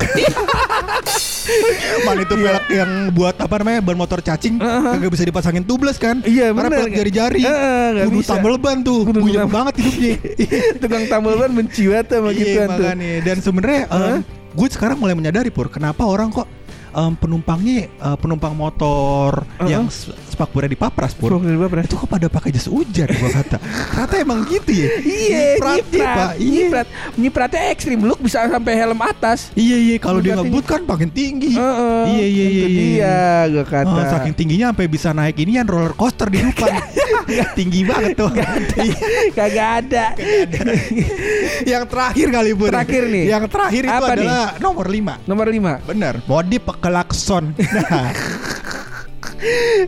Ban 2.07 2.17
itu 2.17 2.35
pelek 2.37 2.65
yang 2.73 2.91
buat 3.13 3.37
apa 3.37 3.55
namanya 3.61 3.81
ban 3.85 3.97
motor 3.99 4.21
cacing 4.25 4.57
kagak 4.61 5.11
bisa 5.13 5.25
dipasangin 5.29 5.65
tubles 5.67 6.01
kan? 6.01 6.25
Iya, 6.25 6.53
Karena 6.57 6.69
bener. 6.73 6.79
pelek 6.87 6.95
jari-jari. 6.97 7.41
Nggak 7.45 8.07
Kudu 8.09 8.21
tambal 8.25 8.55
ban 8.57 8.79
tuh. 8.81 9.01
Kudu 9.05 9.21
banget 9.51 9.75
hidupnya. 9.83 10.15
tukang 10.83 11.05
tambal 11.11 11.35
ban 11.37 11.51
benci 11.53 11.83
banget 11.91 12.07
sama 12.09 12.31
Iya 12.33 12.39
gituan 12.41 12.69
tuh. 12.73 12.85
Dan 13.21 13.37
sebenarnya 13.45 13.83
em, 13.93 14.21
gue 14.57 14.69
sekarang 14.73 14.97
mulai 14.97 15.15
menyadari 15.15 15.51
pur 15.53 15.69
kenapa 15.69 16.07
orang 16.09 16.33
kok 16.33 16.49
em, 16.97 17.13
penumpangnya 17.19 17.89
eh, 17.89 18.17
penumpang 18.17 18.55
motor 18.57 19.45
Heeh. 19.61 19.77
yang 19.77 19.85
s- 20.41 20.49
spakbornya 20.49 20.71
dipapras 20.73 21.13
pur. 21.13 21.37
Dari 21.37 21.55
Bapres. 21.55 21.85
Itu 21.85 21.97
kok 21.97 22.09
pada 22.09 22.27
pakai 22.27 22.49
jas 22.51 22.65
hujan 22.65 23.05
gua 23.13 23.31
kata. 23.31 23.61
Ternyata 23.61 24.15
emang 24.17 24.41
gitu 24.49 24.71
ya. 24.73 24.89
Iya, 25.01 25.39
Nyiprat 25.61 25.77
nyiprat. 25.77 26.29
Iya. 26.35 26.49
nyiprat, 26.51 26.87
nyipratnya 27.15 27.63
ekstrim, 27.71 27.99
lu 28.01 28.17
bisa 28.17 28.49
sampai 28.49 28.73
helm 28.75 29.01
atas. 29.01 29.53
Iya 29.53 29.77
iya 29.77 29.97
kalau 30.01 30.19
dia 30.19 30.33
ngebut 30.35 30.65
kan 30.65 30.81
makin 30.83 31.13
tinggi. 31.13 31.53
Iya 31.55 32.25
iya 32.25 32.47
iya. 32.49 32.67
iya. 32.67 33.19
gua 33.53 33.65
kata. 33.69 33.93
Oh, 33.93 34.07
saking 34.09 34.33
tingginya 34.33 34.73
sampai 34.73 34.89
bisa 34.89 35.13
naik 35.13 35.37
ini 35.37 35.61
yang 35.61 35.69
roller 35.69 35.93
coaster 35.93 36.33
di 36.33 36.41
depan. 36.41 36.73
Tinggi 37.59 37.87
banget 37.87 38.19
tuh. 38.19 38.31
Kagak 39.31 39.69
ada. 39.85 40.17
yang 41.63 41.85
terakhir 41.87 42.27
kali 42.31 42.51
Bur. 42.57 42.71
Terakhir 42.73 43.03
nih. 43.07 43.25
Yang 43.29 43.45
terakhir 43.53 43.83
itu 43.87 43.93
Apa 43.93 44.13
nih? 44.17 44.27
adalah 44.27 44.47
nomor 44.59 44.87
5. 44.89 45.29
Nomor 45.31 45.47
5 45.47 45.89
Bener, 45.91 46.15
modif 46.25 46.65
klakson. 46.81 47.45
Nah, 47.71 48.13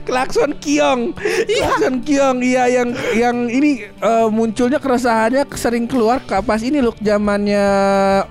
Klakson 0.09 0.57
Kiong. 0.57 1.13
Klakson 1.47 2.01
Kiong 2.01 2.39
iya 2.41 2.65
yang 2.69 2.97
yang 3.13 3.37
ini 3.53 3.85
eh, 3.87 4.29
munculnya 4.33 4.81
keresahannya 4.81 5.45
sering 5.55 5.85
keluar 5.85 6.25
ke 6.25 6.41
pas 6.41 6.61
ini 6.65 6.81
loh 6.81 6.97
zamannya 6.99 7.65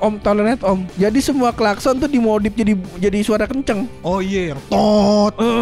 Om 0.01 0.15
Tolerant 0.19 0.61
Om. 0.65 0.79
Jadi 0.97 1.19
semua 1.21 1.53
klakson 1.53 2.01
tuh 2.01 2.09
dimodif 2.09 2.53
jadi 2.57 2.73
jadi 2.97 3.19
suara 3.21 3.45
kenceng. 3.45 3.85
oh 4.01 4.19
iya 4.19 4.53
yang 4.53 4.59
tot. 4.67 5.33
Eh 5.37 5.60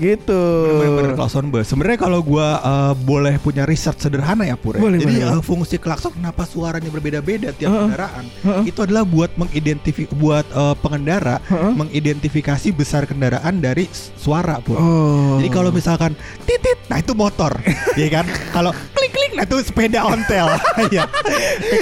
gitu. 0.00 0.42
Bener-bener 0.72 1.12
klakson 1.12 1.52
bus. 1.52 1.68
Sebenarnya 1.68 1.98
kalau 2.00 2.20
gua 2.20 2.48
eh, 2.56 2.92
boleh 2.98 3.36
punya 3.36 3.62
riset 3.62 3.94
sederhana 3.94 4.42
ya 4.42 4.56
Pur. 4.56 4.74
ya. 4.74 4.80
Boleh, 4.80 4.98
Jadi 4.98 5.20
boleh. 5.20 5.36
eh, 5.36 5.42
fungsi 5.44 5.76
klakson 5.76 6.10
kenapa 6.10 6.42
suaranya 6.42 6.88
berbeda-beda 6.88 7.52
tiap 7.52 7.68
Heeh. 7.68 7.80
kendaraan? 7.86 8.24
Heeh. 8.40 8.62
Itu 8.66 8.80
adalah 8.80 9.04
buat 9.04 9.30
mengidentifikasi 9.36 10.16
buat 10.16 10.48
eh, 10.48 10.74
pengendara 10.80 11.36
Heeh. 11.44 11.72
mengidentifikasi 11.76 12.68
besar 12.72 13.04
kendaraan 13.04 13.60
dari 13.60 13.84
suara 14.16 14.56
Pur. 14.58 14.74
Oh. 14.74 15.36
Jadi 15.36 15.48
kalau 15.48 15.70
misalkan 15.70 16.16
titit, 16.42 16.80
nah 16.88 16.96
itu 16.96 17.12
motor, 17.12 17.52
ya 18.00 18.08
kan? 18.10 18.24
Kalau 18.50 18.72
klik 19.10 19.20
klik, 19.20 19.30
nah 19.34 19.44
itu 19.44 19.56
sepeda 19.62 20.00
ontel, 20.02 20.46
ya. 20.94 21.04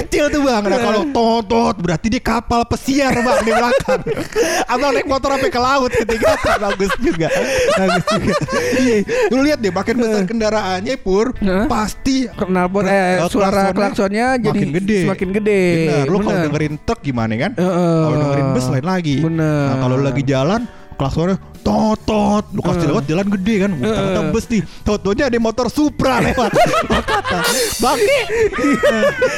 Kecil 0.00 0.28
tuh 0.28 0.40
bang. 0.42 0.62
Nah 0.62 0.78
kalau 0.78 1.02
totot, 1.08 1.76
berarti 1.78 2.06
dia 2.08 2.20
kapal 2.20 2.64
pesiar 2.64 3.12
bang 3.14 3.38
di 3.40 3.52
belakang. 3.52 4.00
Abang 4.66 4.90
naik 4.92 5.06
motor 5.06 5.36
sampai 5.36 5.50
ke 5.50 5.60
laut 5.60 5.90
ketika 5.90 6.32
bagus 6.58 6.92
juga, 6.98 7.28
bagus 7.76 8.04
juga. 8.10 8.34
Iya, 8.74 8.96
lu 9.28 9.40
lihat 9.42 9.58
deh, 9.60 9.70
makin 9.70 9.94
besar 9.96 10.22
kendaraannya 10.24 10.94
pur, 10.98 11.32
pasti 11.66 12.26
knalpot 12.28 12.84
eh, 12.84 12.96
Eh, 13.18 13.28
suara 13.28 13.70
klaksonnya 13.70 14.36
jadi 14.36 14.52
makin 14.52 14.70
gede. 14.74 14.98
semakin 15.06 15.28
gede. 15.32 15.62
Bener, 15.62 16.04
lu 16.06 16.16
kalau 16.18 16.38
dengerin 16.44 16.74
truk 16.82 17.00
gimana 17.00 17.32
kan? 17.36 17.52
Kalau 17.54 18.16
dengerin 18.16 18.46
bus 18.52 18.66
lain 18.68 18.86
lagi. 18.86 19.16
Bener. 19.20 19.66
Nah, 19.68 19.76
kalau 19.78 19.96
lagi 19.98 20.22
jalan 20.22 20.60
klaksonnya 20.98 21.36
tot 21.68 21.98
tot 22.02 22.44
lu 22.50 22.60
kasih 22.60 22.80
Eh. 22.80 22.88
lewat 22.88 23.04
jalan 23.04 23.26
gede 23.30 23.54
kan 23.60 23.70
uh. 23.74 24.12
tembus 24.14 24.44
nih 24.46 24.62
tot-totnya 24.80 25.28
ada 25.28 25.36
motor 25.38 25.66
Supra 25.68 26.22
lewat 26.22 26.48
kata 27.08 27.38
bangke 27.78 28.20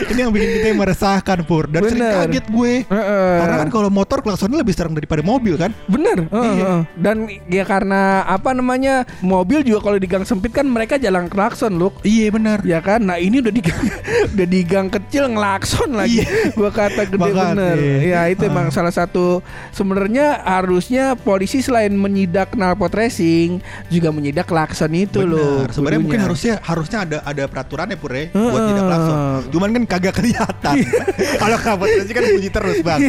ini 0.06 0.18
yang 0.18 0.30
bikin 0.30 0.49
kita 0.52 0.68
meresahkan 0.72 1.38
pur 1.42 1.66
dan 1.66 1.82
sering 1.84 1.99
Bener. 2.00 2.14
kaget 2.25 2.46
gue 2.49 2.72
Heeh. 2.84 3.34
karena 3.37 3.56
kan 3.58 3.68
kalau 3.68 3.88
motor 3.88 4.18
klaksonnya 4.20 4.58
lebih 4.58 4.72
sering 4.72 4.94
daripada 4.94 5.20
mobil 5.20 5.54
kan 5.56 5.75
Bener. 5.87 6.18
Heeh, 6.22 6.38
Iya. 6.50 6.64
heeh. 6.64 6.80
Dan 6.96 7.16
ya 7.46 7.64
karena 7.64 8.00
apa 8.22 8.50
namanya 8.52 8.94
mobil 9.20 9.62
juga 9.62 9.82
kalau 9.82 9.96
di 9.96 10.06
gang 10.06 10.22
sempit 10.22 10.50
kan 10.50 10.64
mereka 10.64 10.96
jalan 10.96 11.26
klakson 11.26 11.75
loh. 11.75 11.90
iya 12.02 12.28
benar 12.28 12.62
Ya 12.62 12.78
kan, 12.78 13.02
nah 13.02 13.16
ini 13.16 13.40
udah 13.40 13.50
di 13.50 13.58
gang, 13.58 13.80
udah 14.34 14.46
di 14.46 14.60
gang 14.62 14.87
kecil 14.87 15.26
ngelakson 15.26 15.90
lagi. 15.92 16.20
Iya. 16.20 16.52
Gua 16.52 16.70
kata 16.70 17.02
gede 17.04 17.18
Makanya. 17.25 17.50
bener. 17.50 17.76
Ya 18.04 18.20
itu 18.26 18.42
Ah. 18.42 18.50
emang 18.50 18.68
salah 18.68 18.90
satu 18.90 19.40
sebenarnya 19.70 20.38
harusnya 20.40 21.16
polisi 21.16 21.58
selain 21.58 21.94
menyidak 22.20 22.52
knalpot 22.52 22.92
racing 22.92 23.64
juga 23.88 24.12
menyidak 24.12 24.44
klakson 24.44 24.92
itu 24.92 25.24
loh. 25.24 25.64
Benar. 25.64 25.72
Sebenarnya 25.72 26.00
mungkin 26.04 26.20
harusnya 26.20 26.54
harusnya 26.60 26.98
ada 27.08 27.16
ada 27.24 27.48
peraturannya 27.48 27.96
pur 27.96 28.12
ya 28.12 28.28
buat 28.36 28.60
tidak 28.68 28.84
klakson. 28.84 29.16
Cuman 29.48 29.68
kan 29.72 29.82
kagak 29.88 30.14
kelihatan. 30.20 30.74
Kalau 31.40 31.56
kabut 31.56 31.88
sih 31.88 32.12
kan 32.12 32.24
bunyi 32.28 32.50
terus 32.52 32.78
bang. 32.84 33.00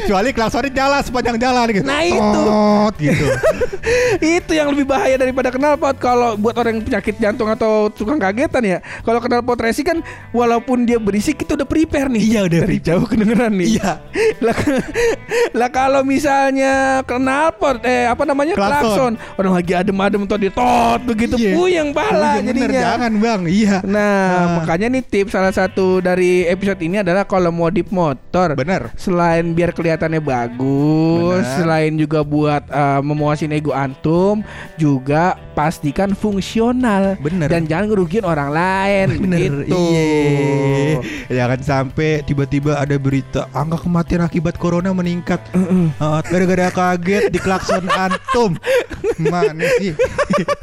Kecuali 0.00 0.32
klaksonnya 0.32 0.72
jalan 0.72 1.00
sepanjang 1.04 1.36
jalan 1.36 1.66
gitu. 1.68 1.84
Nah, 1.84 2.00
itu. 2.00 2.40
Tot, 2.48 2.94
gitu. 2.96 3.26
itu 4.40 4.52
yang 4.56 4.72
lebih 4.72 4.88
bahaya 4.88 5.20
daripada 5.20 5.52
knalpot 5.52 6.00
kalau 6.00 6.40
buat 6.40 6.56
orang 6.56 6.80
yang 6.80 6.84
penyakit 6.88 7.14
jantung 7.20 7.52
atau 7.52 7.92
tukang 7.92 8.16
kagetan 8.16 8.64
ya. 8.64 8.78
Kalau 9.04 9.20
knalpot 9.20 9.60
racing 9.60 9.84
kan 9.84 9.98
walaupun 10.32 10.88
dia 10.88 10.96
berisik 10.96 11.44
itu 11.44 11.52
udah 11.52 11.68
prepare 11.68 12.08
nih. 12.08 12.24
Iya, 12.24 12.40
udah 12.48 12.58
dari 12.64 12.80
prepare. 12.80 12.88
jauh 12.88 13.04
kedengeran 13.04 13.52
nih. 13.52 13.68
Iya. 13.76 13.92
lah, 14.48 14.58
lah 15.52 15.68
kalau 15.68 16.00
misalnya 16.00 17.04
knalpot 17.04 17.84
eh 17.84 18.03
apa 18.06 18.22
namanya 18.22 18.54
Klakson. 18.54 19.16
orang 19.34 19.52
lagi 19.54 19.72
adem-adem 19.72 20.22
tuh 20.24 20.38
ditot 20.38 21.00
begitu 21.02 21.34
Iya. 21.34 21.52
puyeng 21.54 21.88
bala 21.90 22.38
bener, 22.38 22.68
jadinya. 22.68 22.80
jangan 22.92 23.12
bang. 23.16 23.40
Iya. 23.44 23.76
Nah, 23.82 24.26
Ah. 24.26 24.46
makanya 24.58 24.86
nih 24.88 25.02
tips 25.02 25.32
salah 25.32 25.50
satu 25.50 25.98
dari 25.98 26.44
episode 26.44 26.78
ini 26.78 27.00
adalah 27.00 27.24
kalau 27.24 27.48
modif 27.48 27.88
motor 27.88 28.54
Bener. 28.54 28.90
Selain 28.94 29.42
biar 29.50 29.70
kelihatannya 29.70 30.18
bagus, 30.18 31.40
Benar. 31.40 31.56
selain 31.56 31.92
juga 31.94 32.20
buat 32.20 32.62
uh, 32.66 33.00
memuasin 33.00 33.50
ego 33.50 33.70
antum, 33.70 34.42
juga 34.74 35.34
pastikan 35.52 36.12
fungsional 36.12 37.14
Bener. 37.18 37.46
dan 37.46 37.64
jangan 37.64 37.88
ngerugiin 37.88 38.22
orang 38.22 38.50
lain. 38.50 39.06
Bener, 39.22 39.38
gitu. 39.62 39.74
iya. 39.74 40.98
Jangan 41.26 41.60
sampai 41.60 42.22
tiba-tiba 42.22 42.76
ada 42.76 42.96
berita 42.96 43.46
angka 43.50 43.80
kematian 43.80 44.22
akibat 44.22 44.54
corona 44.54 44.90
meningkat. 44.90 45.40
Heeh. 45.50 45.90
Uh, 45.96 46.20
gara-gara 46.22 46.68
kaget 46.70 47.28
di 47.28 47.38
klakson 47.38 47.84
antum. 47.94 48.58
Mana 49.22 49.64
sih? 49.78 49.94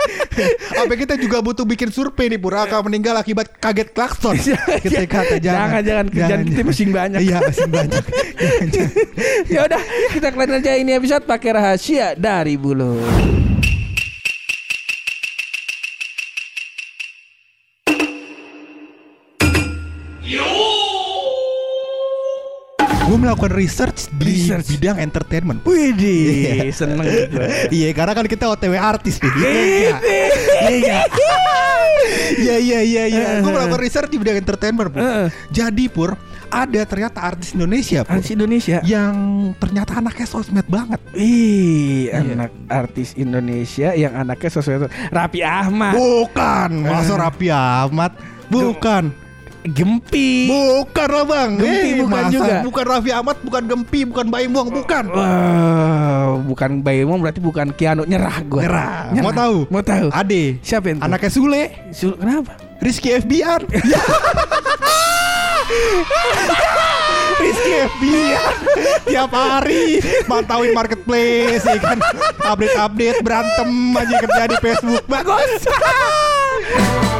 Apa 0.82 0.94
kita 0.96 1.16
juga 1.16 1.40
butuh 1.40 1.64
bikin 1.64 1.90
survei 1.90 2.28
nih 2.32 2.40
Pura 2.40 2.68
angka 2.68 2.84
meninggal 2.84 3.16
akibat 3.20 3.48
kaget 3.58 3.90
klakson. 3.96 4.36
Kita 4.38 5.06
kata 5.08 5.36
jangan, 5.40 5.82
jangan, 5.82 6.06
kerjaan 6.12 6.42
kita 6.48 6.62
masih 6.68 6.86
banyak. 6.92 7.20
Iya, 7.24 7.38
masih 7.42 7.70
banyak. 7.70 8.04
Jangan, 8.38 8.68
jangan. 8.70 8.92
ya 9.54 9.60
udah, 9.68 9.82
kita 10.12 10.28
kalian 10.34 10.60
aja 10.62 10.72
ini 10.78 10.92
episode 10.96 11.24
pakai 11.26 11.50
rahasia 11.56 12.14
dari 12.18 12.56
bulu. 12.60 13.00
Gue 23.12 23.20
melakukan 23.20 23.51
research 23.51 24.08
di 24.15 24.48
Research. 24.48 24.72
bidang 24.72 24.96
entertainment. 24.96 25.60
Widih, 25.68 26.63
Iya. 26.63 26.72
seneng 26.72 27.03
gue. 27.03 27.27
Iya, 27.75 27.91
karena 27.91 28.15
kan 28.15 28.24
kita 28.24 28.48
OTW 28.48 28.72
artis 28.80 29.20
nih. 29.20 29.32
Iya, 29.36 29.91
iya. 30.72 30.96
Iya, 32.32 32.56
iya, 32.58 32.80
iya, 32.80 33.03
iya. 33.06 33.27
Gue 33.44 33.51
melakukan 33.51 33.84
research 33.84 34.08
di 34.08 34.15
bidang 34.15 34.39
entertainment, 34.39 34.88
Pur. 34.88 35.03
Heeh. 35.03 35.27
Jadi, 35.51 35.91
Pur, 35.91 36.15
ada 36.48 36.82
ternyata 36.82 37.20
artis 37.20 37.51
Indonesia, 37.51 38.00
Pur, 38.01 38.15
Artis 38.15 38.32
Indonesia. 38.32 38.80
yang 38.82 39.12
ternyata 39.60 40.00
anaknya 40.00 40.24
sosmed 40.25 40.63
banget. 40.65 41.03
Ih, 41.12 42.08
Iya. 42.08 42.24
anak 42.24 42.51
artis 42.65 43.12
Indonesia 43.13 43.91
yang 43.91 44.15
anaknya 44.15 44.48
sesuatu 44.50 44.88
Rapi 45.12 45.44
Ahmad, 45.44 46.00
Bukan, 46.00 46.70
masa 46.80 47.20
Rapi 47.20 47.51
Ahmad. 47.51 48.15
Bukan. 48.48 49.12
Gempi. 49.63 50.50
Bukan 50.50 51.08
lah 51.08 51.24
bang 51.24 51.50
Gempi 51.53 51.88
Eh, 51.88 51.94
bukan 52.00 52.10
masa 52.12 52.34
juga. 52.34 52.56
Bukan 52.62 52.84
Raffi 52.84 53.12
Ahmad 53.12 53.38
Bukan 53.39 53.63
Gempi 53.63 54.00
Bukan 54.03 54.25
Baim 54.27 54.51
Wong 54.51 54.68
Bukan 54.72 55.03
Wah, 55.08 56.34
bukan 56.41 56.82
Bayemong 56.82 57.20
berarti 57.20 57.38
bukan 57.38 57.70
Kiano 57.72 58.01
nyerah 58.01 58.41
gue. 58.41 58.58
Nyerah. 58.60 59.13
Mau 59.15 59.30
tahu? 59.32 59.58
Mau 59.68 59.82
tahu? 59.82 60.10
Ade 60.10 60.58
Siapa 60.62 60.89
yang 60.89 61.00
Anaknya 61.00 61.30
Sule 61.30 61.63
Sul- 61.91 62.15
kenapa? 62.15 62.58
Rizky 62.77 63.13
FBR 63.15 63.62
Ya. 63.91 64.01
Rizky 67.38 67.72
FBR 67.88 68.53
Tiap 69.03 69.30
hari 69.30 70.01
Mantauin 70.25 70.74
marketplace 70.74 71.62
ya 71.62 71.77
kan 71.77 72.01
Update-update 72.39 73.22
Berantem 73.22 73.70
aja 73.94 74.15
kerja 74.20 74.44
di 74.48 74.58
Facebook 74.60 75.06
Bagus 75.06 75.62